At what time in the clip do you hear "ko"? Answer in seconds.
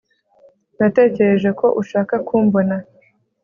1.59-1.67